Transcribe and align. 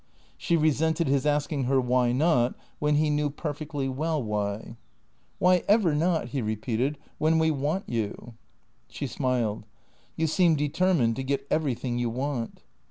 She 0.35 0.57
resented 0.57 1.07
his 1.07 1.27
asking 1.27 1.65
her 1.65 1.79
why 1.79 2.11
not, 2.11 2.55
when 2.79 2.95
he 2.95 3.11
knew 3.11 3.29
perfectly 3.29 3.87
well 3.87 4.19
why." 4.19 4.77
"WTiy 5.39 5.63
ever 5.67 5.93
not," 5.93 6.29
he 6.29 6.41
repeated," 6.41 6.97
when 7.19 7.37
we 7.37 7.51
want 7.51 7.87
you?" 7.87 8.33
She 8.89 9.05
smiled. 9.05 9.63
"You 10.15 10.25
seem 10.25 10.55
determined 10.55 11.17
to 11.17 11.23
get 11.23 11.45
everything 11.51 11.99
you 11.99 12.09
want." 12.09 12.63